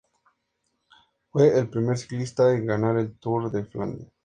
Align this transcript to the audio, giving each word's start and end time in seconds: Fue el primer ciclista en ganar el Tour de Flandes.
Fue 1.29 1.59
el 1.59 1.69
primer 1.69 1.95
ciclista 1.95 2.51
en 2.55 2.65
ganar 2.65 2.97
el 2.97 3.15
Tour 3.19 3.51
de 3.51 3.65
Flandes. 3.65 4.07